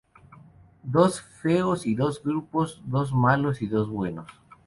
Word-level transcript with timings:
Dos 0.81 1.21
"feos" 1.21 1.85
y 1.85 1.93
dos 1.93 2.23
"guapos", 2.25 2.81
dos 2.85 3.13
malos 3.13 3.61
y 3.61 3.67
dos 3.67 3.87
buenos. 3.87 4.25